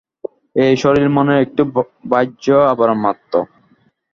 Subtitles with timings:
[0.63, 1.61] এই শরীর মনের একটি
[2.11, 3.33] বাহ্য আবরণ মাত্র।